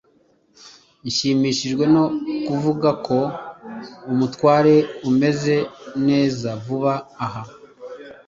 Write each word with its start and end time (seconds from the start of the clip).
Nshimishijwe 1.05 1.83
no 1.93 2.03
kuvuga 2.45 2.89
ko 3.05 3.17
umutware 4.11 4.73
ameze 5.09 5.55
neza 6.07 6.49
vuba 6.65 6.93
aha. 7.25 7.43